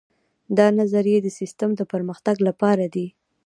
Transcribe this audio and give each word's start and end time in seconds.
دا 0.57 0.67
نظریې 0.79 1.17
د 1.21 1.27
سیسټم 1.39 1.69
د 1.75 1.81
پرمختګ 1.91 2.37
لپاره 2.47 2.85
دي. 2.93 3.07